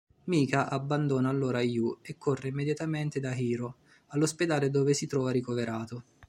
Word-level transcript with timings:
Mika 0.23 0.67
abbandona 0.67 1.29
allora 1.29 1.61
Yu 1.61 1.99
e 2.01 2.17
corre 2.17 2.47
immediatamente 2.47 3.19
da 3.19 3.35
Hiro, 3.35 3.75
all'ospedale 4.07 4.71
dove 4.71 4.95
si 4.95 5.05
trova 5.05 5.29
ricoverato. 5.29 6.03